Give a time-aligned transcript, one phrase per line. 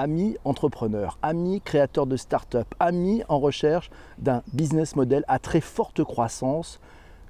[0.00, 6.02] amis entrepreneurs, amis créateurs de start-up, amis en recherche d'un business model à très forte
[6.04, 6.80] croissance,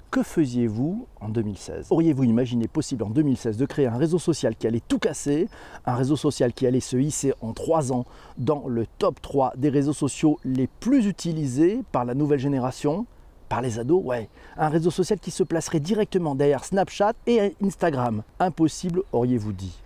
[0.09, 4.67] que faisiez-vous en 2016 Auriez-vous imaginé possible en 2016 de créer un réseau social qui
[4.67, 5.49] allait tout casser,
[5.85, 8.05] un réseau social qui allait se hisser en trois ans
[8.37, 13.05] dans le top 3 des réseaux sociaux les plus utilisés par la nouvelle génération?
[13.49, 14.29] Par les ados, ouais.
[14.55, 18.23] Un réseau social qui se placerait directement derrière Snapchat et Instagram.
[18.39, 19.77] Impossible, auriez-vous dit?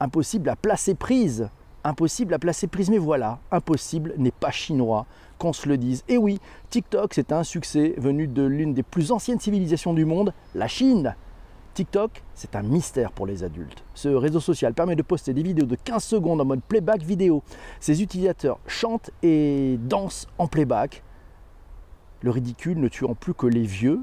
[0.00, 1.48] Impossible à placer prise.
[1.86, 5.06] Impossible à placer prise, mais voilà, impossible n'est pas chinois,
[5.38, 6.02] qu'on se le dise.
[6.08, 10.34] Et oui, TikTok, c'est un succès venu de l'une des plus anciennes civilisations du monde,
[10.56, 11.14] la Chine.
[11.74, 13.84] TikTok, c'est un mystère pour les adultes.
[13.94, 17.44] Ce réseau social permet de poster des vidéos de 15 secondes en mode playback vidéo.
[17.78, 21.04] Ses utilisateurs chantent et dansent en playback
[22.22, 24.00] le ridicule ne tuant plus que les vieux,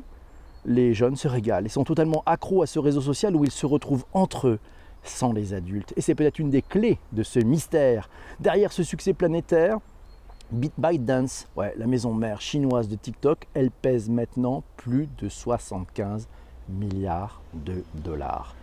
[0.65, 3.65] les jeunes se régalent et sont totalement accros à ce réseau social où ils se
[3.65, 4.59] retrouvent entre eux,
[5.03, 5.93] sans les adultes.
[5.95, 8.09] Et c'est peut-être une des clés de ce mystère.
[8.39, 9.79] Derrière ce succès planétaire,
[10.51, 16.27] ByteDance, ouais, la maison mère chinoise de TikTok, elle pèse maintenant plus de 75
[16.69, 18.55] milliards de dollars.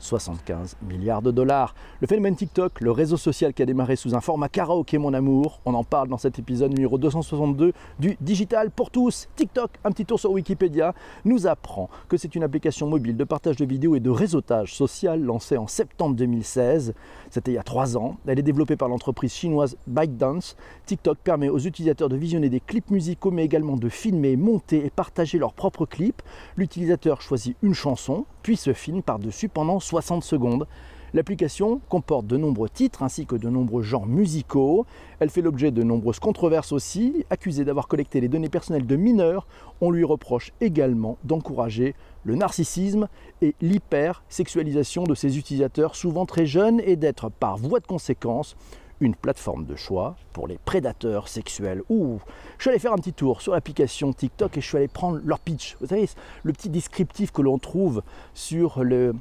[0.00, 1.74] 75 milliards de dollars.
[2.00, 5.60] Le phénomène TikTok, le réseau social qui a démarré sous un format karaoké mon amour,
[5.64, 9.28] on en parle dans cet épisode numéro 262 du Digital pour tous.
[9.36, 13.56] TikTok, un petit tour sur Wikipédia, nous apprend que c'est une application mobile de partage
[13.56, 16.94] de vidéos et de réseautage social lancée en septembre 2016.
[17.30, 18.16] C'était il y a trois ans.
[18.26, 20.56] Elle est développée par l'entreprise chinoise ByteDance.
[20.86, 24.90] TikTok permet aux utilisateurs de visionner des clips musicaux mais également de filmer, monter et
[24.90, 26.22] partager leurs propres clips.
[26.56, 30.66] L'utilisateur choisit une chanson, puis se filme par-dessus pendant 60 secondes.
[31.12, 34.86] L'application comporte de nombreux titres ainsi que de nombreux genres musicaux.
[35.18, 37.26] Elle fait l'objet de nombreuses controverses aussi.
[37.30, 39.48] Accusée d'avoir collecté les données personnelles de mineurs,
[39.80, 43.08] on lui reproche également d'encourager le narcissisme
[43.42, 48.54] et l'hypersexualisation de ses utilisateurs, souvent très jeunes, et d'être par voie de conséquence
[49.00, 51.82] une plateforme de choix pour les prédateurs sexuels.
[51.88, 52.18] Ouh,
[52.58, 55.20] je suis allé faire un petit tour sur l'application TikTok et je suis allé prendre
[55.24, 55.76] leur pitch.
[55.80, 56.08] Vous savez,
[56.42, 58.02] le petit descriptif que l'on trouve
[58.34, 59.14] sur le,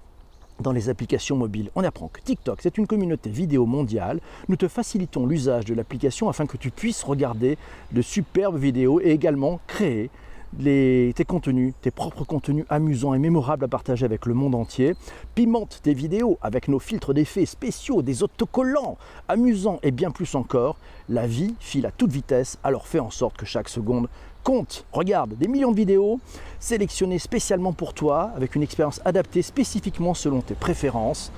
[0.60, 1.72] dans les applications mobiles.
[1.76, 4.20] On apprend que TikTok, c'est une communauté vidéo mondiale.
[4.48, 7.58] Nous te facilitons l'usage de l'application afin que tu puisses regarder
[7.92, 10.10] de superbes vidéos et également créer
[10.58, 14.96] tes contenus, tes propres contenus amusants et mémorables à partager avec le monde entier.
[15.36, 18.98] Pimente tes vidéos avec nos filtres d'effets spéciaux, des autocollants
[19.28, 20.78] amusants et bien plus encore.
[21.08, 24.10] La vie file à toute vitesse, alors fais en sorte que chaque seconde
[24.44, 24.86] compte.
[24.92, 26.20] Regarde, des millions de vidéos
[26.60, 31.32] sélectionnées spécialement pour toi, avec une expérience adaptée spécifiquement selon tes préférences.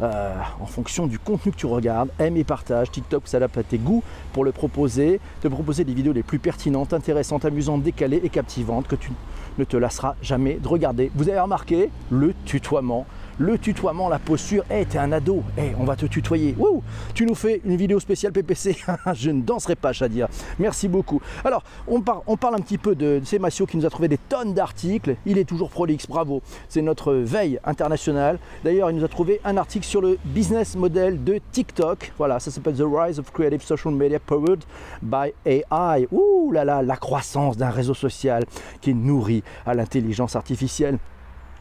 [0.00, 2.10] Euh, en fonction du contenu que tu regardes.
[2.20, 2.88] Aime et partage.
[2.92, 6.92] TikTok s'adapte à tes goûts pour le proposer, te proposer des vidéos les plus pertinentes,
[6.92, 9.10] intéressantes, amusantes, décalées et captivantes que tu
[9.58, 11.10] ne te lasseras jamais de regarder.
[11.16, 13.06] Vous avez remarqué le tutoiement
[13.38, 14.64] le tutoiement, la posture.
[14.70, 16.54] Eh, t'es un ado, eh, on va te tutoyer.
[16.58, 16.82] Wouh
[17.14, 18.76] tu nous fais une vidéo spéciale PPC.
[19.14, 20.28] Je ne danserai pas, Shadia.
[20.58, 21.20] Merci beaucoup.
[21.44, 24.54] Alors, on, parle un petit peu de, c'est Massio qui nous a trouvé des tonnes
[24.54, 25.16] d'articles.
[25.26, 26.42] Il est toujours prolixe, bravo.
[26.68, 28.38] C'est notre veille internationale.
[28.64, 32.12] D'ailleurs, il nous a trouvé un article sur le business model de TikTok.
[32.18, 34.64] Voilà, ça s'appelle The Rise of Creative Social Media Powered
[35.02, 36.06] by AI.
[36.10, 38.44] Ouh là là, la croissance d'un réseau social
[38.80, 40.98] qui est nourri à l'intelligence artificielle.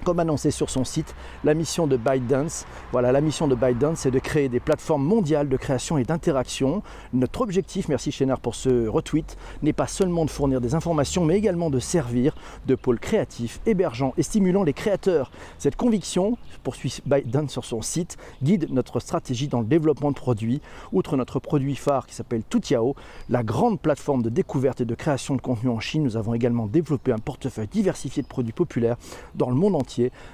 [0.03, 4.11] Comme annoncé sur son site, la mission de ByteDance, voilà, la mission de ByteDance, c'est
[4.11, 6.81] de créer des plateformes mondiales de création et d'interaction.
[7.13, 11.35] Notre objectif, merci Chénard pour ce retweet, n'est pas seulement de fournir des informations, mais
[11.35, 12.35] également de servir
[12.67, 15.31] de pôle créatif, hébergeant et stimulant les créateurs.
[15.57, 20.61] Cette conviction, poursuit ByteDance sur son site, guide notre stratégie dans le développement de produits.
[20.93, 22.95] Outre notre produit phare qui s'appelle Toutiao,
[23.29, 26.67] la grande plateforme de découverte et de création de contenu en Chine, nous avons également
[26.67, 28.97] développé un portefeuille diversifié de produits populaires
[29.35, 29.86] dans le monde entier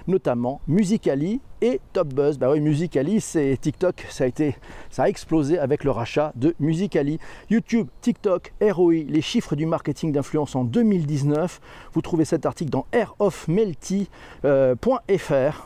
[0.08, 2.38] notamment Musicali et Top Buzz.
[2.38, 4.58] Bah oui, Musicali, c'est TikTok, ça a, été,
[4.92, 7.20] ça a explosé avec le rachat de Musicali.
[7.50, 11.62] YouTube, TikTok, ROI, les chiffres du marketing d'influence en 2019.
[11.94, 14.08] Vous trouvez cet article dans airofmelty.fr.
[14.44, 14.76] Euh,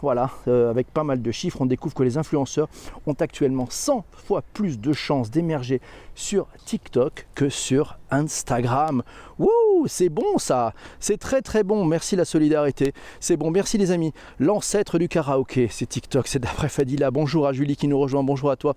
[0.04, 2.70] voilà, euh, avec pas mal de chiffres, on découvre que les influenceurs
[3.08, 5.82] ont actuellement 100 fois plus de chances d'émerger
[6.14, 9.04] sur TikTok que sur Instagram.
[9.40, 11.86] Wouh, c'est bon ça, c'est très très bon.
[11.86, 13.52] Merci la solidarité, c'est bon.
[13.52, 14.14] Merci les amis.
[14.40, 17.12] L'ancêtre du karaoké, TikTok, c'est d'après Fadila.
[17.12, 18.76] Bonjour à Julie qui nous rejoint, bonjour à toi.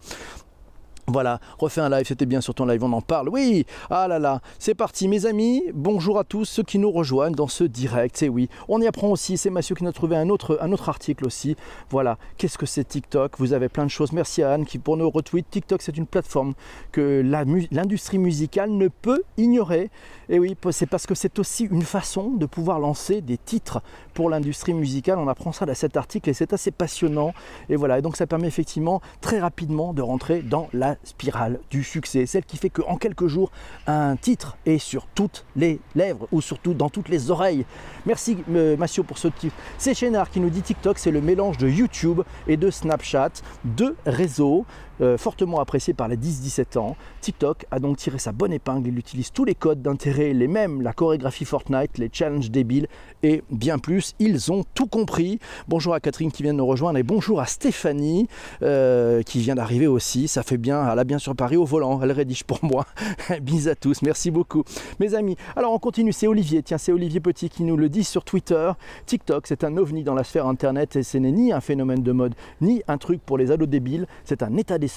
[1.13, 3.29] Voilà, refais un live, c'était bien sur ton live, on en parle.
[3.31, 7.35] Oui, ah là là, c'est parti mes amis, bonjour à tous ceux qui nous rejoignent
[7.35, 8.49] dans ce direct, c'est oui.
[8.69, 11.27] On y apprend aussi, c'est Mathieu qui nous a trouvé un autre, un autre article
[11.27, 11.57] aussi.
[11.91, 13.33] Voilà, qu'est-ce que c'est TikTok?
[13.39, 14.13] Vous avez plein de choses.
[14.13, 15.51] Merci à Anne qui pour nos retweets.
[15.51, 16.55] TikTok c'est une plateforme
[16.93, 17.25] que
[17.73, 19.91] l'industrie musicale ne peut ignorer.
[20.29, 23.83] Et oui, c'est parce que c'est aussi une façon de pouvoir lancer des titres
[24.15, 25.19] pour l'industrie musicale.
[25.19, 27.35] On apprend ça dans cet article et c'est assez passionnant.
[27.69, 31.83] Et voilà, et donc ça permet effectivement très rapidement de rentrer dans la spirale du
[31.83, 33.51] succès, celle qui fait qu'en quelques jours,
[33.87, 37.65] un titre est sur toutes les lèvres ou surtout dans toutes les oreilles.
[38.07, 39.55] Merci euh, Massio pour ce titre.
[39.79, 43.33] C'est Chénard qui nous dit TikTok, c'est le mélange de YouTube et de Snapchat,
[43.65, 44.65] deux réseaux
[45.01, 46.97] euh, fortement appréciés par les 10-17 ans.
[47.21, 50.83] TikTok a donc tiré sa bonne épingle, il utilise tous les codes d'intérêt, les mêmes,
[50.83, 52.89] la chorégraphie Fortnite, les challenges débiles
[53.23, 54.15] et bien plus.
[54.19, 55.39] Ils ont tout compris.
[55.69, 58.29] Bonjour à Catherine qui vient de nous rejoindre et bonjour à Stéphanie
[58.63, 60.29] euh, qui vient d'arriver aussi.
[60.29, 62.87] Ça fait bien, elle a bien sur Paris au volant, elle rédige pour moi.
[63.43, 64.65] Bis à tous, merci beaucoup.
[64.99, 68.05] Mes amis, alors on continue, c'est Olivier, tiens, c'est Olivier Petit qui nous le dit
[68.05, 68.73] sur Twitter.
[69.07, 72.13] TikTok, c'est un ovni dans la sphère internet et ce n'est ni un phénomène de
[72.13, 74.90] mode, ni un truc pour les ados débiles, c'est un état d'esprit,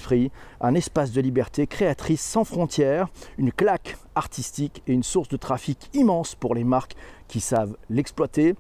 [0.61, 3.07] un espace de liberté créatrice sans frontières,
[3.37, 6.95] une claque artistique et une source de trafic immense pour les marques
[7.27, 8.55] qui savent l'exploiter.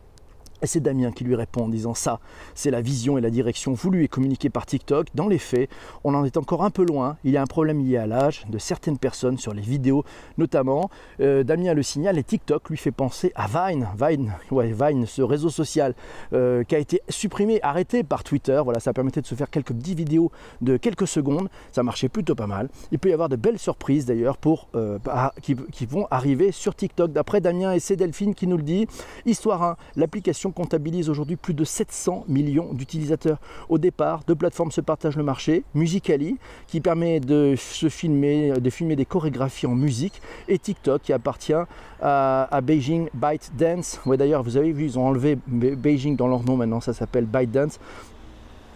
[0.63, 2.21] Et c'est Damien qui lui répond en disant ça,
[2.55, 5.07] c'est la vision et la direction voulue et communiquée par TikTok.
[5.13, 5.69] Dans les faits,
[6.05, 7.17] on en est encore un peu loin.
[7.25, 10.05] Il y a un problème lié à l'âge de certaines personnes sur les vidéos,
[10.37, 10.89] notamment.
[11.19, 13.89] Euh, Damien le signale et TikTok lui fait penser à Vine.
[13.99, 15.95] Vine, Vine, ce réseau social
[16.31, 18.61] euh, qui a été supprimé, arrêté par Twitter.
[18.63, 20.31] Voilà, ça permettait de se faire quelques petites vidéos
[20.61, 21.49] de quelques secondes.
[21.73, 22.69] Ça marchait plutôt pas mal.
[22.93, 24.97] Il peut y avoir de belles surprises d'ailleurs pour euh,
[25.41, 27.11] qui, qui, vont arriver sur TikTok.
[27.11, 28.87] D'après Damien et c'est Delphine qui nous le dit.
[29.25, 33.39] Histoire 1, l'application comptabilise aujourd'hui plus de 700 millions d'utilisateurs.
[33.69, 35.63] Au départ, deux plateformes se partagent le marché.
[35.73, 41.13] Musicali, qui permet de se filmer, de filmer des chorégraphies en musique, et TikTok, qui
[41.13, 41.53] appartient
[42.01, 43.99] à, Beijing Byte Dance.
[44.05, 47.25] Ouais, D'ailleurs, vous avez vu, ils ont enlevé Beijing dans leur nom maintenant, ça s'appelle
[47.25, 47.79] Byte Dance.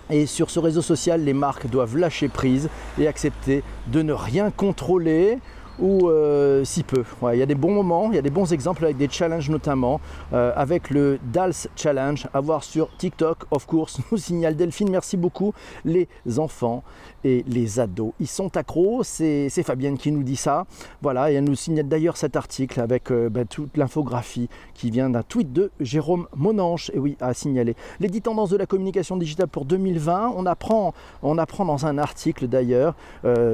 [0.10, 4.52] Et sur ce réseau social, les marques doivent lâcher prise et accepter de ne rien
[4.52, 5.40] contrôler
[5.80, 7.04] ou euh, si peu.
[7.34, 9.50] il y a des bons moments, il y a des bons exemples avec des challenges
[9.50, 10.00] notamment,
[10.34, 15.18] euh, avec le DALS Challenge à voir sur TikTok, of course, nous signale Delphine, merci
[15.18, 15.54] beaucoup.
[15.86, 16.08] Les
[16.38, 16.84] enfants
[17.24, 20.66] et les ados, ils sont accros, c'est Fabienne qui nous dit ça.
[21.02, 25.10] Voilà, et elle nous signale d'ailleurs cet article avec euh, ben, toute l'infographie qui vient
[25.10, 27.76] d'un tweet de Jérôme Monanche, et oui, à signaler.
[28.00, 30.94] Les 10 tendances de la communication digitale pour 2020, on apprend,
[31.24, 32.96] dans un article d'ailleurs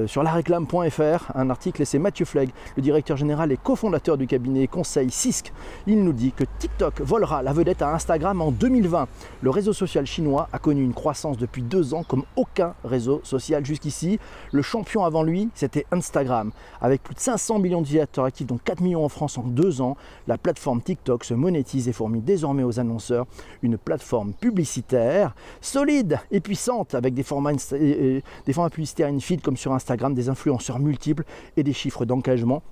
[0.07, 4.67] sur laréclame.fr, un article et c'est Mathieu Flegg, le directeur général et cofondateur du cabinet
[4.67, 5.51] conseil CISC.
[5.87, 9.07] Il nous dit que TikTok volera la vedette à Instagram en 2020.
[9.41, 13.65] Le réseau social chinois a connu une croissance depuis deux ans comme aucun réseau social
[13.65, 14.19] jusqu'ici.
[14.51, 16.51] Le champion avant lui, c'était Instagram.
[16.81, 19.97] Avec plus de 500 millions d'utilisateurs actifs, dont 4 millions en France en deux ans,
[20.27, 23.25] la plateforme TikTok se monétise et fournit désormais aux annonceurs
[23.63, 28.21] une plateforme publicitaire solide et puissante avec des formats, des
[28.53, 31.23] formats publicitaires in feed comme sur Instagram, des influenceurs multiples
[31.57, 32.63] et des chiffres d'engagement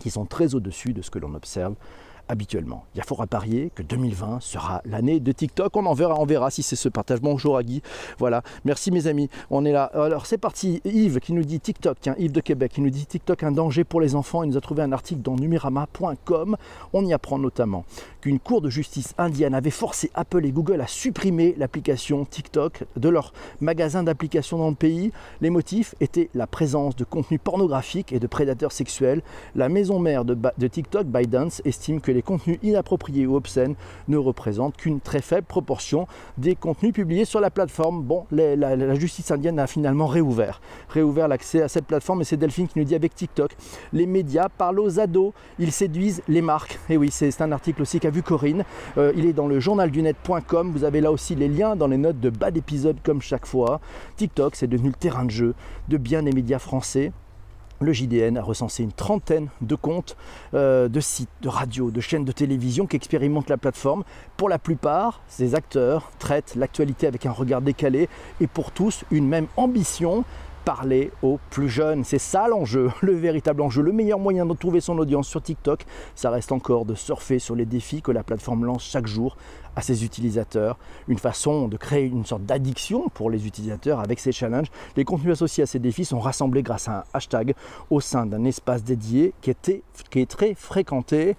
[0.00, 1.74] qui sont très au-dessus de ce que l'on observe
[2.28, 2.84] habituellement.
[2.94, 5.76] Il y a fort à parier que 2020 sera l'année de TikTok.
[5.76, 7.20] On en verra, on verra si c'est ce partage.
[7.20, 7.82] Bonjour à Guy.
[8.18, 9.28] Voilà, merci mes amis.
[9.50, 9.84] On est là.
[9.94, 10.80] Alors c'est parti.
[10.84, 13.84] Yves qui nous dit TikTok, tiens, Yves de Québec, qui nous dit TikTok un danger
[13.84, 14.42] pour les enfants.
[14.42, 16.56] Il nous a trouvé un article dans numerama.com.
[16.92, 17.84] On y apprend notamment
[18.20, 23.08] qu'une cour de justice indienne avait forcé Apple et Google à supprimer l'application TikTok de
[23.08, 25.12] leur magasin d'applications dans le pays.
[25.40, 29.22] Les motifs étaient la présence de contenu pornographique et de prédateurs sexuels.
[29.54, 33.74] La maison mère de, de TikTok, ByteDance, estime que les contenus inappropriés ou obscènes
[34.08, 36.06] ne représentent qu'une très faible proportion
[36.38, 38.02] des contenus publiés sur la plateforme.
[38.02, 40.60] Bon, la, justice indienne a finalement réouvert,
[41.28, 43.54] l'accès à cette plateforme et c'est Delphine qui nous dit avec TikTok,
[43.92, 46.78] les médias parlent aux ados, ils séduisent les marques.
[46.88, 48.64] Et oui, c'est un article aussi qu'a vu Corinne.
[48.96, 50.72] Euh, il est dans le journaldunet.com.
[50.72, 53.80] Vous avez là aussi les liens dans les notes de bas d'épisode comme chaque fois.
[54.16, 55.54] TikTok, c'est devenu le terrain de jeu
[55.88, 57.12] de bien des médias français
[57.80, 60.16] le JDN a recensé une trentaine de comptes
[60.54, 64.04] euh, de sites, de radios, de chaînes de télévision qui expérimentent la plateforme.
[64.36, 68.08] Pour la plupart, ces acteurs traitent l'actualité avec un regard décalé
[68.40, 70.24] et pour tous une même ambition,
[70.66, 72.02] parler aux plus jeunes.
[72.02, 73.82] C'est ça l'enjeu, le véritable enjeu.
[73.82, 77.54] Le meilleur moyen de trouver son audience sur TikTok, ça reste encore de surfer sur
[77.54, 79.36] les défis que la plateforme lance chaque jour
[79.76, 80.76] à ses utilisateurs.
[81.06, 84.66] Une façon de créer une sorte d'addiction pour les utilisateurs avec ces challenges.
[84.96, 87.54] Les contenus associés à ces défis sont rassemblés grâce à un hashtag
[87.88, 89.54] au sein d'un espace dédié qui,
[90.10, 91.36] qui est très fréquenté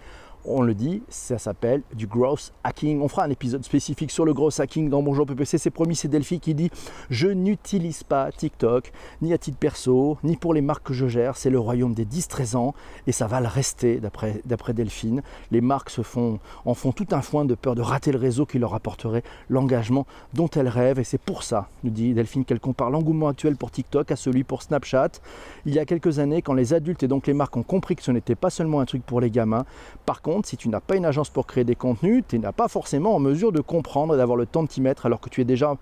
[0.47, 3.01] on le dit, ça s'appelle du growth hacking.
[3.01, 5.57] On fera un épisode spécifique sur le growth hacking dans Bonjour PPC.
[5.57, 6.69] C'est promis, c'est Delphi qui dit
[7.09, 11.37] Je n'utilise pas TikTok, ni à titre perso, ni pour les marques que je gère.
[11.37, 12.73] C'est le royaume des 10-13 ans
[13.07, 15.21] et ça va le rester, d'après Delphine.
[15.51, 18.45] Les marques se font, en font tout un foin de peur de rater le réseau
[18.45, 20.99] qui leur apporterait l'engagement dont elles rêvent.
[20.99, 24.43] Et c'est pour ça, nous dit Delphine, qu'elle compare l'engouement actuel pour TikTok à celui
[24.43, 25.11] pour Snapchat.
[25.65, 28.03] Il y a quelques années, quand les adultes et donc les marques ont compris que
[28.03, 29.65] ce n'était pas seulement un truc pour les gamins,
[30.05, 32.67] par contre, si tu n'as pas une agence pour créer des contenus, tu n'as pas
[32.67, 35.41] forcément en mesure de comprendre et d'avoir le temps de t'y mettre alors que tu
[35.41, 35.75] es déjà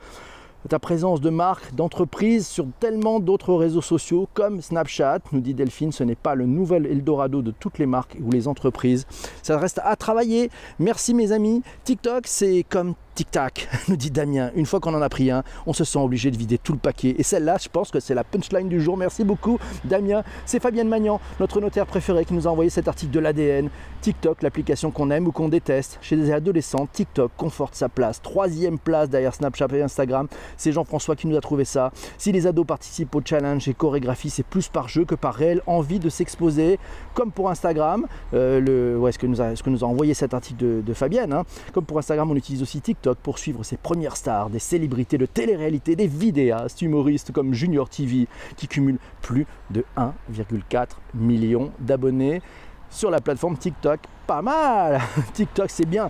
[0.69, 5.91] ta présence de marque, d'entreprise sur tellement d'autres réseaux sociaux comme Snapchat, nous dit Delphine,
[5.91, 9.05] ce n'est pas le nouvel Eldorado de toutes les marques ou les entreprises.
[9.43, 10.49] Ça reste à travailler.
[10.79, 11.61] Merci mes amis.
[11.83, 14.51] TikTok, c'est comme Tic-tac, nous dit Damien.
[14.55, 16.79] Une fois qu'on en a pris un, on se sent obligé de vider tout le
[16.79, 17.15] paquet.
[17.17, 18.97] Et celle-là, je pense que c'est la punchline du jour.
[18.97, 20.23] Merci beaucoup, Damien.
[20.45, 23.69] C'est Fabienne Magnan, notre notaire préféré, qui nous a envoyé cet article de l'ADN.
[24.01, 25.97] TikTok, l'application qu'on aime ou qu'on déteste.
[26.01, 28.21] Chez les adolescents, TikTok conforte sa place.
[28.21, 30.27] Troisième place derrière Snapchat et Instagram.
[30.57, 31.93] C'est Jean-François qui nous a trouvé ça.
[32.17, 35.61] Si les ados participent au challenge et chorégraphie, c'est plus par jeu que par réelle
[35.67, 36.79] envie de s'exposer.
[37.13, 40.33] Comme pour Instagram, euh, le, ce, que nous a, ce que nous a envoyé cet
[40.33, 41.31] article de, Fabienne.
[41.31, 41.43] Hein.
[41.73, 45.25] Comme pour Instagram, on utilise aussi TikTok pour suivre ses premières stars, des célébrités de
[45.25, 52.41] télé-réalité, des vidéastes, humoristes comme Junior TV qui cumulent plus de 1,4 million d'abonnés
[52.89, 53.99] sur la plateforme TikTok.
[54.25, 55.01] Pas mal
[55.33, 56.09] TikTok c'est bien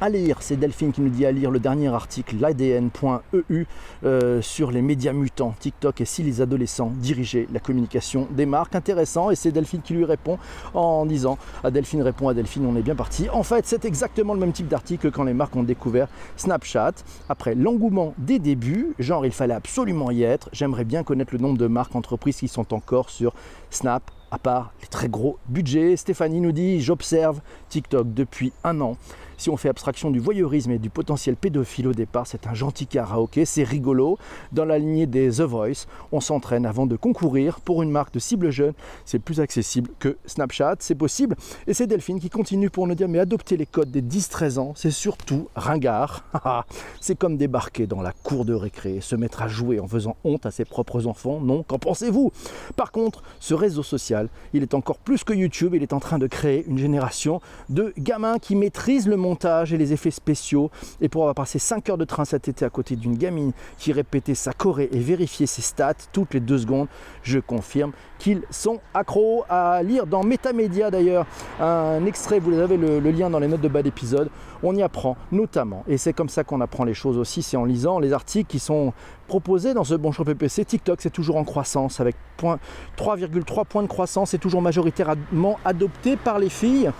[0.00, 3.64] à lire, c'est Delphine qui nous dit à lire le dernier article, l'ADN.eu,
[4.04, 8.74] euh, sur les médias mutants, TikTok et si les adolescents dirigeaient la communication des marques.
[8.74, 10.38] Intéressant, et c'est Delphine qui lui répond
[10.74, 13.30] en disant à Delphine répond à Delphine, on est bien parti.
[13.30, 16.92] En fait, c'est exactement le même type d'article quand les marques ont découvert Snapchat.
[17.28, 21.58] Après l'engouement des débuts, genre il fallait absolument y être, j'aimerais bien connaître le nombre
[21.58, 23.32] de marques, entreprises qui sont encore sur
[23.70, 25.96] Snap, à part les très gros budgets.
[25.96, 28.96] Stéphanie nous dit J'observe TikTok depuis un an.
[29.38, 32.86] Si on fait abstraction du voyeurisme et du potentiel pédophile au départ, c'est un gentil
[32.86, 34.18] karaoké, c'est rigolo.
[34.52, 38.18] Dans la lignée des The Voice, on s'entraîne avant de concourir pour une marque de
[38.18, 38.72] cible jeune.
[39.04, 41.36] C'est plus accessible que Snapchat, c'est possible.
[41.66, 44.72] Et c'est Delphine qui continue pour nous dire Mais adopter les codes des 10-13 ans,
[44.74, 46.24] c'est surtout ringard.
[47.00, 50.46] c'est comme débarquer dans la cour de récré, se mettre à jouer en faisant honte
[50.46, 51.40] à ses propres enfants.
[51.40, 52.32] Non, qu'en pensez-vous?
[52.76, 56.18] Par contre, ce réseau social, il est encore plus que YouTube, il est en train
[56.18, 60.70] de créer une génération de gamins qui maîtrisent le montage et les effets spéciaux.
[61.00, 63.92] Et pour avoir passé 5 heures de train cet été à côté d'une gamine qui
[63.92, 66.88] répétait sa choré et vérifiait ses stats toutes les deux secondes,
[67.22, 71.26] je confirme qu'ils sont accros à lire dans Métamédia d'ailleurs
[71.60, 74.30] un extrait, vous avez le, lien dans les notes de bas d'épisode.
[74.62, 77.64] On y apprend notamment, et c'est comme ça qu'on apprend les choses aussi, c'est en
[77.64, 78.92] lisant les articles qui sont
[79.28, 80.64] proposés dans ce Bonjour PPC.
[80.64, 86.38] TikTok, c'est toujours en croissance avec 3,3 points de croissance, c'est toujours majoritairement adopté par
[86.38, 86.90] les filles.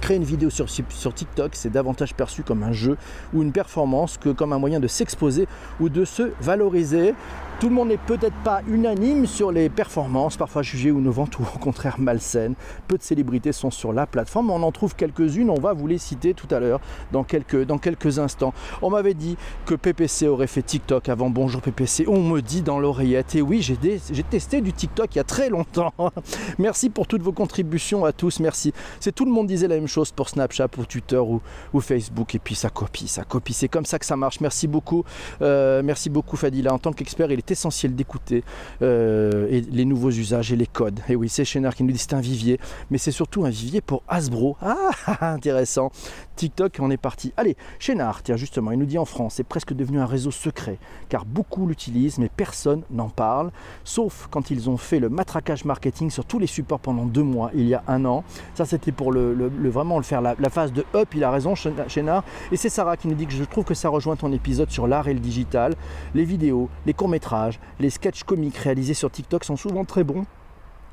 [0.00, 2.96] Créer une vidéo sur, sur TikTok, c'est davantage perçu comme un jeu
[3.34, 5.46] ou une performance que comme un moyen de s'exposer
[5.78, 7.14] ou de se valoriser.
[7.60, 11.42] Tout le monde n'est peut-être pas unanime sur les performances, parfois jugées ou innovantes ou
[11.42, 12.54] au contraire malsaines.
[12.88, 15.98] Peu de célébrités sont sur la plateforme, on en trouve quelques-unes, on va vous les
[15.98, 16.80] citer tout à l'heure
[17.12, 18.54] dans quelques, dans quelques instants.
[18.80, 22.78] On m'avait dit que PPC aurait fait TikTok avant Bonjour PPC, on me dit dans
[22.78, 25.92] l'oreillette, et oui j'ai testé du TikTok il y a très longtemps.
[26.58, 28.72] merci pour toutes vos contributions à tous, merci.
[29.00, 32.38] C'est tout le monde disait la même chose pour Snapchat, pour Twitter ou, Facebook, et
[32.38, 34.40] puis ça copie, ça copie, c'est comme ça que ça marche.
[34.40, 35.04] Merci beaucoup,
[35.42, 38.44] euh, merci beaucoup Fadila, en tant qu'expert il est essentiel d'écouter
[38.82, 41.00] euh, les nouveaux usages et les codes.
[41.08, 42.58] Et oui, c'est Chénard qui nous dit c'est un vivier,
[42.90, 44.56] mais c'est surtout un vivier pour Hasbro.
[45.06, 45.90] Ah, intéressant.
[46.36, 47.32] TikTok en est parti.
[47.36, 50.78] Allez, Chénard, tiens justement, il nous dit en France, c'est presque devenu un réseau secret,
[51.08, 53.50] car beaucoup l'utilisent, mais personne n'en parle,
[53.84, 57.50] sauf quand ils ont fait le matraquage marketing sur tous les supports pendant deux mois,
[57.54, 58.24] il y a un an.
[58.54, 59.50] Ça, c'était pour le,
[59.80, 62.24] vraiment le faire la, la, phase de up, il a raison, Chénard.
[62.52, 64.86] Et c'est Sarah qui nous dit que je trouve que ça rejoint ton épisode sur
[64.86, 65.74] l'art et le digital.
[66.14, 70.26] Les vidéos, les courts-métrages, les sketchs comiques réalisés sur TikTok sont souvent très bons.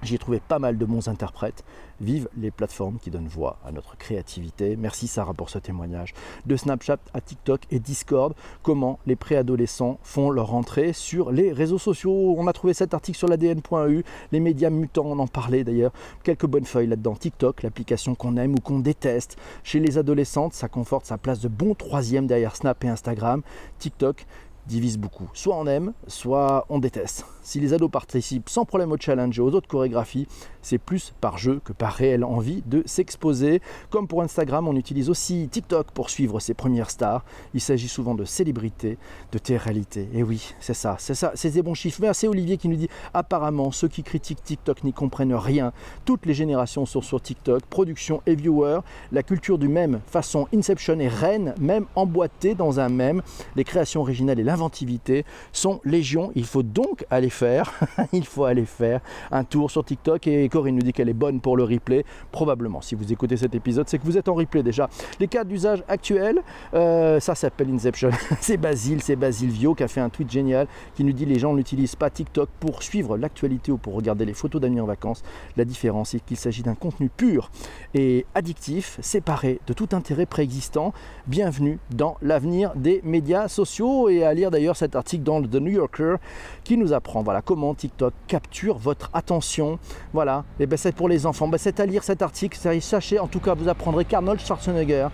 [0.04, 1.64] J'y ai trouvé pas mal de bons interprètes.
[2.00, 4.76] Vive les plateformes qui donnent voix à notre créativité.
[4.76, 6.14] Merci Sarah pour ce témoignage.
[6.46, 11.80] De Snapchat à TikTok et Discord, comment les préadolescents font leur entrée sur les réseaux
[11.80, 12.36] sociaux.
[12.38, 15.92] On a trouvé cet article sur l'ADN.eu, les médias mutants, on en parlait d'ailleurs.
[16.24, 17.16] Quelques bonnes feuilles là-dedans.
[17.16, 19.38] TikTok, l'application qu'on aime ou qu'on déteste.
[19.64, 23.42] Chez les adolescentes, ça conforte sa place de bon troisième derrière Snap et Instagram.
[23.80, 24.28] TikTok,
[24.68, 25.30] divise beaucoup.
[25.34, 27.26] Soit on aime, soit on déteste.
[27.42, 30.28] Si les ados participent sans problème au challenge et aux autres chorégraphies,
[30.62, 33.62] c'est plus par jeu que par réelle envie de s'exposer.
[33.90, 37.24] Comme pour Instagram, on utilise aussi TikTok pour suivre ses premières stars.
[37.54, 38.98] Il s'agit souvent de célébrités,
[39.32, 40.10] de télé-réalité.
[40.14, 42.02] Et oui, c'est ça, c'est ça, c'est des bons chiffres.
[42.12, 45.72] c'est Olivier qui nous dit apparemment ceux qui critiquent TikTok n'y comprennent rien.
[46.04, 48.82] Toutes les générations sont sur TikTok, production et viewers.
[49.14, 53.22] La culture du même façon Inception et reine, même emboîtée dans un même.
[53.56, 55.24] Les créations originales et l'inventivité
[55.54, 56.32] sont légion.
[56.36, 57.74] Il faut donc aller faire,
[58.12, 61.40] il faut aller faire un tour sur TikTok et Corinne nous dit qu'elle est bonne
[61.40, 62.04] pour le replay.
[62.32, 64.90] Probablement, si vous écoutez cet épisode, c'est que vous êtes en replay déjà.
[65.20, 66.42] Les cas d'usage actuels,
[66.74, 68.10] euh, ça s'appelle Inception.
[68.42, 71.38] c'est Basile, c'est Basile Vio qui a fait un tweet génial qui nous dit les
[71.38, 75.22] gens n'utilisent pas TikTok pour suivre l'actualité ou pour regarder les photos d'amis en vacances.
[75.56, 77.52] La différence est qu'il s'agit d'un contenu pur
[77.94, 80.94] et addictif, séparé de tout intérêt préexistant.
[81.28, 85.72] Bienvenue dans l'avenir des médias sociaux et à lire d'ailleurs cet article dans The New
[85.72, 86.16] Yorker
[86.64, 89.80] qui nous apprend voilà, comment TikTok capture votre attention.
[90.14, 91.48] Voilà, et ben c'est pour les enfants.
[91.48, 92.58] Ben, c'est à lire cet article.
[92.82, 95.08] Sachez, en tout cas, vous apprendrez qu'Arnold Schwarzenegger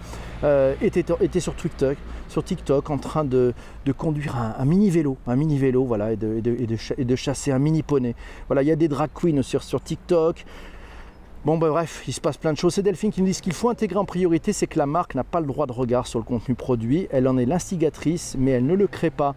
[0.43, 1.97] euh, était, était, sur TikTok,
[2.27, 3.53] sur TikTok en train de,
[3.97, 8.15] conduire un, mini vélo, un mini vélo, voilà, et de, chasser un mini poney.
[8.47, 10.45] Voilà, il y a des drag queens sur TikTok.
[11.45, 12.75] Bon, ben bref, il se passe plein de choses.
[12.75, 15.13] C'est Delphine qui nous dit ce qu'il faut intégrer en priorité, c'est que la marque
[15.13, 17.09] n'a pas le droit de regard sur le contenu produit.
[17.11, 19.35] Elle en est l'instigatrice, mais elle ne le crée pas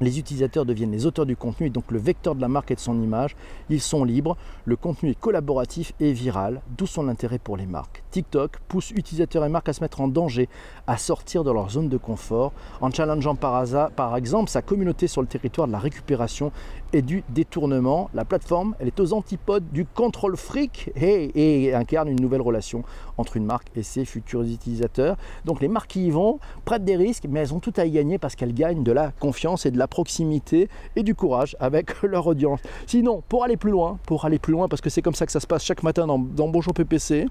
[0.00, 2.74] les utilisateurs deviennent les auteurs du contenu et donc le vecteur de la marque et
[2.74, 3.36] de son image.
[3.68, 8.02] Ils sont libres, le contenu est collaboratif et viral, d'où son intérêt pour les marques.
[8.10, 10.48] TikTok pousse utilisateurs et marques à se mettre en danger,
[10.86, 15.08] à sortir de leur zone de confort, en challengeant par, hasard, par exemple sa communauté
[15.08, 16.52] sur le territoire de la récupération
[16.92, 18.10] et du détournement.
[18.14, 22.82] La plateforme, elle est aux antipodes du contrôle fric et, incarne une nouvelle relation
[23.16, 25.16] entre une marque et ses futurs utilisateurs.
[25.44, 27.90] Donc les marques qui y vont prennent des risques, mais elles ont tout à y
[27.90, 32.02] gagner parce qu'elles gagnent de la confiance et de la proximité et du courage avec
[32.02, 32.60] leur audience.
[32.86, 35.32] Sinon, pour aller plus loin, pour aller plus loin, parce que c'est comme ça que
[35.32, 36.18] ça se passe chaque matin dans,
[36.48, 37.26] Bonjour PPC,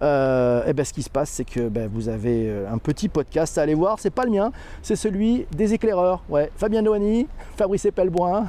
[0.00, 2.78] euh, et eh ben ce qui se passe, c'est que ben, vous avez euh, un
[2.78, 3.98] petit podcast à aller voir.
[3.98, 4.50] C'est pas le mien,
[4.80, 6.22] c'est celui des éclaireurs.
[6.30, 7.26] Ouais, Fabien Noani,
[7.56, 8.48] Fabrice Epelboin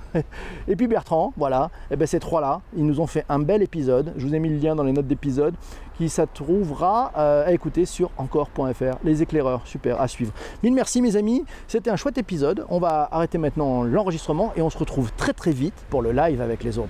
[0.67, 1.33] et puis Bertrand.
[1.37, 4.13] Voilà, et eh ben ces trois-là, ils nous ont fait un bel épisode.
[4.17, 5.55] Je vous ai mis le lien dans les notes d'épisode
[5.97, 8.97] qui ça trouvera euh, à écouter sur encore.fr.
[9.03, 10.33] Les éclaireurs, super, à suivre.
[10.63, 12.65] Mille merci mes amis, c'était un chouette épisode.
[12.69, 16.41] On va arrêter maintenant l'enregistrement et on se retrouve très très vite pour le live
[16.41, 16.89] avec les autres.